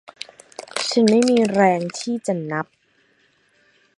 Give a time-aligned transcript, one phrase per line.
[0.89, 2.65] ฉันไม่มีแรงที่จะนับ